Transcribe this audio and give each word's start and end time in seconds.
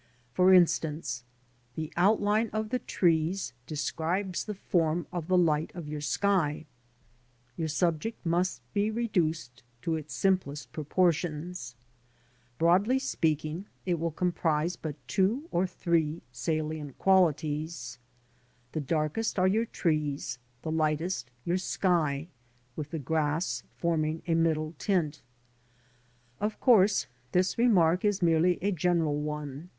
For 0.33 0.51
instance 0.51 1.23
the 1.75 1.93
outline 1.95 2.49
of 2.53 2.69
the 2.69 2.79
trees 2.79 3.53
describes 3.67 4.43
the 4.45 4.55
form 4.55 5.05
of 5.11 5.27
the 5.27 5.37
light 5.37 5.69
of 5.75 5.87
your 5.87 6.01
sky. 6.01 6.65
Your 7.55 7.67
subject 7.67 8.25
must 8.25 8.63
be 8.73 8.89
reduced 8.89 9.61
to 9.83 9.95
its 9.97 10.15
simplest 10.15 10.71
proportions. 10.71 11.75
Broadly 12.57 12.97
speaking, 12.97 13.67
it 13.85 13.99
will 13.99 14.09
comprise 14.09 14.75
but 14.75 14.95
two 15.07 15.47
or 15.51 15.67
three 15.67 16.23
salient 16.31 16.97
quantities. 16.97 17.99
The 18.71 18.81
darkest 18.81 19.37
are 19.37 19.47
your 19.47 19.65
trees, 19.67 20.39
the 20.63 20.71
lightest 20.71 21.29
your 21.45 21.59
sky, 21.59 22.27
with 22.75 22.89
the 22.89 22.97
grass 22.97 23.61
forming 23.77 24.23
a 24.25 24.33
middle 24.33 24.73
tint. 24.79 25.21
Of 26.39 26.59
course 26.59 27.05
this 27.33 27.59
remark 27.59 28.03
is 28.03 28.23
merely 28.23 28.57
a 28.63 28.71
general 28.71 29.21
one. 29.21 29.69